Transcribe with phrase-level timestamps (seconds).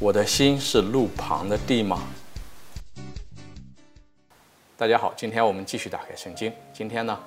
[0.00, 2.00] 我的心是路旁的地吗？
[4.76, 6.52] 大家好，今天我们继续打开圣经。
[6.72, 7.18] 今天呢，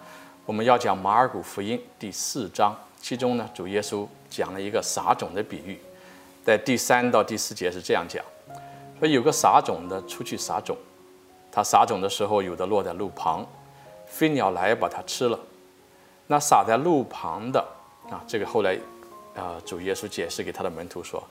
[0.45, 5.77] 我们要讲马尔谷福音第四章，其中呢，主耶稣讲了一个撒种的比喻，
[6.45, 8.23] 在第三到第四节是这样讲：
[8.99, 10.77] 说有个撒种的出去撒种，
[11.51, 13.45] 他撒种的时候，有的落在路旁，
[14.05, 15.37] 飞鸟来把它吃了。
[16.27, 17.59] 那撒在路旁的
[18.09, 18.79] 啊，这个后来。
[19.33, 21.23] 啊，主耶稣解释给他的门徒说：“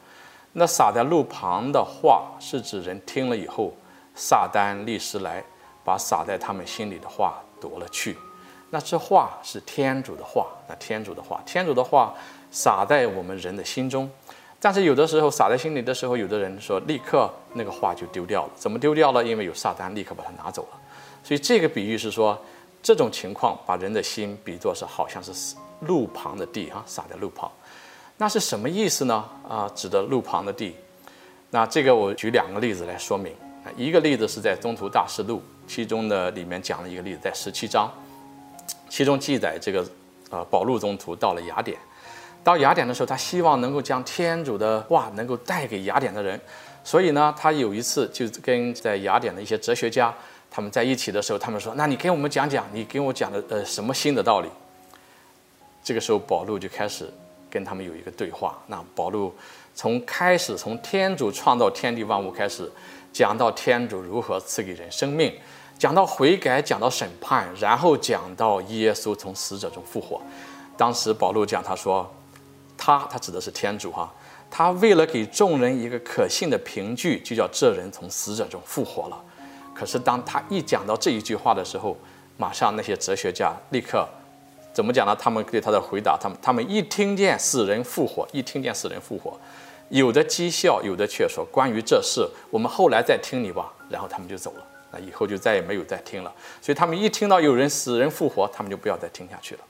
[0.53, 3.73] 那撒在路旁的话，是指人听了以后，
[4.15, 5.43] 撒旦立时来，
[5.85, 8.17] 把撒在他们心里的话夺了去。
[8.71, 12.13] 那这话是天主的话，那天主的话，天主的话
[12.51, 14.11] 撒在我们人的心中。
[14.59, 18.51] 但是有的时候撒在心里的时候，有的人说立刻那个话就丢掉了。
[18.57, 19.25] 怎么丢掉了？
[19.25, 20.79] 因为有撒旦立刻把它拿走了。
[21.23, 22.37] 所以这个比喻是说，
[22.83, 27.51] 这种情况把人的心比作是好像是路旁的地啊，撒在路旁。”
[28.21, 29.25] 那是什么意思呢？
[29.49, 30.77] 啊，指的路旁的地。
[31.49, 33.33] 那这个我举两个例子来说明。
[33.65, 37.91] 啊，一个例子是在《宗徒大事录》，其中的里面讲了一个例子，在十七章，
[38.91, 39.87] 其中记载这个，
[40.29, 41.79] 呃，保禄宗徒到了雅典，
[42.45, 46.39] 到雅典的时候，他希望能够将天主的话能够带给雅典的人，
[46.85, 50.15] 所以呢，他有一次就跟在雅典的一些哲学家
[50.51, 54.49] 他们在一起的时候，他们说：“那你给我们讲讲，你给我讲的呃什么新的道理？”
[55.83, 57.11] 这个时候，保禄就开始。
[57.51, 58.57] 跟他们有一个对话。
[58.69, 59.35] 那保罗
[59.75, 62.71] 从开始从天主创造天地万物开始，
[63.13, 65.35] 讲到天主如何赐给人生命，
[65.79, 70.21] 讲到悔改，讲到审判，然后讲到耶稣从死者中复活。
[70.77, 72.09] 当时保罗讲，他说，
[72.77, 74.13] 他他指的是天主哈，
[74.51, 79.23] 他为了给众人一个可信的凭据，就叫这人从死者中复活了。
[79.75, 81.97] 可是当他一讲到这一句话的时候，
[82.37, 84.07] 马上那些哲学家立刻。
[84.73, 85.17] 怎么讲呢？
[85.17, 89.39] 他们对他的回答，他们他们一听见死人复活，一听见死人复活，
[89.89, 94.65] 有的讥笑，有的却说：“关于这事，我们后来再听你吧。”然后他们就走了。
[94.93, 96.33] 那以后就再也没有再听了。
[96.63, 99.61] 所以他们一听到有人死人复活，他们就不要再听下去了。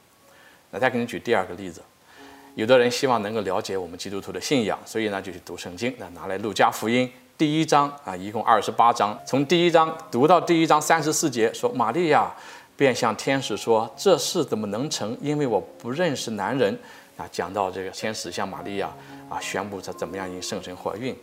[0.71, 1.81] 那再给你举第二个例子，
[2.55, 5.95] 有的人希望能够了解我们基督徒的信仰，所以呢就去读圣经。
[5.99, 12.31] 那拿来路加福音第一章啊，一共二十八章，从第一章读到第一章三十四节，说玛利亚。
[12.81, 15.15] 便向天使说：“这事怎么能成？
[15.21, 16.75] 因为我不认识男人。”
[17.19, 18.91] 啊，讲到这个天使向玛利亚
[19.29, 21.15] 啊宣布他怎么样因圣神怀孕。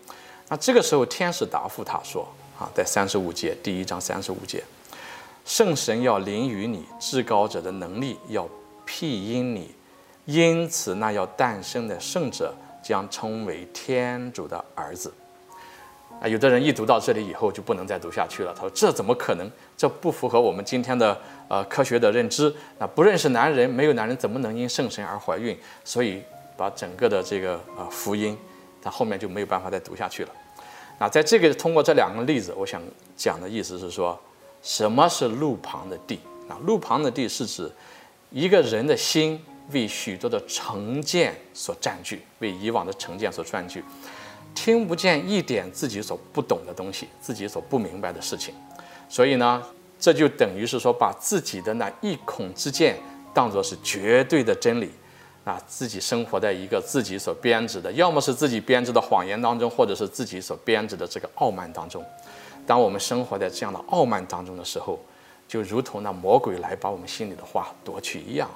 [0.50, 2.28] 那这个时候天使答复他说
[2.60, 4.64] ：“啊，在三十五节，第一章三十五节，
[5.46, 8.48] 圣神要临于你，至高者的能力要
[8.86, 9.74] 庇荫你，
[10.26, 12.54] 因此那要诞生的圣者
[12.84, 15.12] 将称为天主的儿子。”
[16.20, 18.52] 啊，有的人一读到这里以后就不能再读下去了。
[18.54, 19.48] 他说：“这怎么可能？
[19.78, 21.16] 这不符合我们今天的
[21.48, 22.52] 呃科学的认知。
[22.80, 25.56] 那不认识男人，没有男人怎么能因圣神而怀孕？
[25.84, 26.24] 所以
[26.56, 28.36] 把整个的这个呃福音，
[28.82, 30.30] 他后面就没有办法再读下去了。
[30.98, 32.82] 那在这个通过这两个例子，我想
[33.16, 34.20] 讲的意思是说，
[34.64, 36.20] 什么是路旁的地？
[36.50, 37.72] 啊，路旁的地是指
[38.32, 39.40] 一个人的心
[39.72, 43.84] 为许多的成见所占据，为以往的成见所占据。”
[44.56, 48.56] 听不见一点自己所不懂的东西，自己所不明白的事情，
[49.08, 49.62] 所以呢，
[50.00, 52.98] 这就等于是说，把自己的那一孔之见
[53.36, 54.90] 当作是绝对的真理，
[55.44, 62.04] 啊，自己生活在一个自己所编织的，要么是自己编织的谎言当中，或者是自己所编织的这个傲慢当中。
[62.66, 65.00] 当我们生活在这样的傲慢当中的时候，
[65.48, 68.50] 就如同那魔鬼来把我们心里的话夺去一样。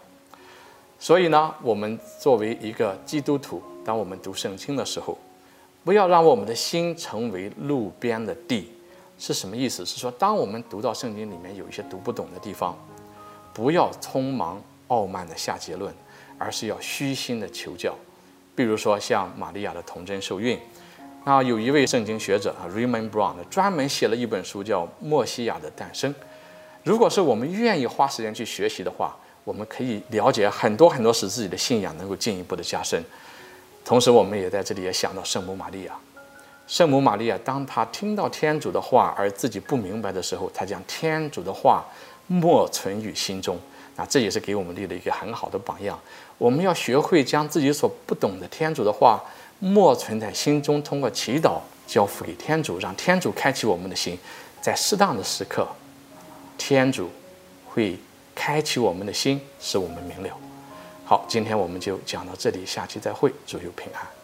[1.01, 5.17] 所以呢，我们作为一个基督徒，当我们读圣经的时候，
[5.83, 8.71] 不要让我们的心成为路边的地，
[9.17, 9.83] 是什么意思？
[9.83, 12.77] 是说，当我们读到圣经里面有一些读不懂的地方，
[13.51, 15.91] 不要匆忙傲慢的下结论，
[16.37, 17.95] 而是要虚心的求教。
[18.53, 20.59] 比如说，像玛利亚的童贞受孕，
[21.25, 26.13] 那有一位圣经学者啊，Raymond Brown 专门写了一本书叫《默西亚的诞生》。
[26.83, 33.03] 如果是我们愿意花时间去学习的话，我们可以了解很多很多，使自己的信仰能够进一步的加深。
[33.83, 35.93] 同时，我们也在这里也想到圣母玛利亚。
[36.67, 41.83] 圣母玛利亚，当她听到天主的话而自己不明白的时候，她将天主的话
[42.27, 43.59] 默存于心中。
[43.95, 45.99] 那这也是给我们立了一个很好的榜样。
[46.37, 49.21] 我们要学会将自己所不懂的天主的话
[49.59, 54.17] 默存在心中，通过祈祷交付给天主，让天主开启我们的心。
[54.61, 55.67] 在适当的时刻，
[56.57, 57.09] 天主
[57.67, 57.97] 会
[58.43, 60.35] 开启我们的心，使我们明了。
[61.05, 64.20] 好，今天我们就讲到这里，下期再会，祝有平安。